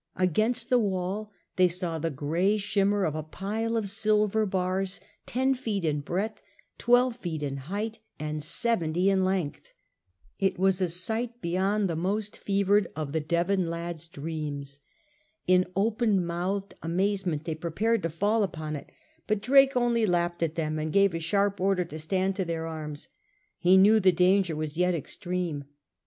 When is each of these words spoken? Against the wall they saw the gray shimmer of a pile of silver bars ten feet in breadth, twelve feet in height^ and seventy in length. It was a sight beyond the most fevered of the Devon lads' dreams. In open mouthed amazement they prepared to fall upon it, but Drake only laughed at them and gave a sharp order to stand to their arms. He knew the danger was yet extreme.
Against 0.15 0.71
the 0.71 0.79
wall 0.79 1.31
they 1.57 1.67
saw 1.67 1.99
the 1.99 2.09
gray 2.09 2.57
shimmer 2.57 3.05
of 3.05 3.13
a 3.13 3.21
pile 3.21 3.77
of 3.77 3.87
silver 3.87 4.47
bars 4.47 4.99
ten 5.27 5.53
feet 5.53 5.85
in 5.85 5.99
breadth, 5.99 6.41
twelve 6.79 7.17
feet 7.17 7.43
in 7.43 7.57
height^ 7.57 7.99
and 8.19 8.41
seventy 8.41 9.11
in 9.11 9.23
length. 9.23 9.73
It 10.39 10.57
was 10.57 10.81
a 10.81 10.89
sight 10.89 11.39
beyond 11.39 11.87
the 11.87 11.95
most 11.95 12.35
fevered 12.35 12.87
of 12.95 13.11
the 13.11 13.19
Devon 13.21 13.69
lads' 13.69 14.07
dreams. 14.07 14.79
In 15.45 15.67
open 15.75 16.25
mouthed 16.25 16.73
amazement 16.81 17.43
they 17.43 17.53
prepared 17.53 18.01
to 18.01 18.09
fall 18.09 18.41
upon 18.41 18.75
it, 18.75 18.91
but 19.27 19.39
Drake 19.39 19.77
only 19.77 20.07
laughed 20.07 20.41
at 20.41 20.55
them 20.55 20.79
and 20.79 20.91
gave 20.91 21.13
a 21.13 21.19
sharp 21.19 21.61
order 21.61 21.85
to 21.85 21.99
stand 21.99 22.35
to 22.37 22.43
their 22.43 22.65
arms. 22.65 23.09
He 23.59 23.77
knew 23.77 23.99
the 23.99 24.11
danger 24.11 24.55
was 24.55 24.79
yet 24.79 24.95
extreme. 24.95 25.65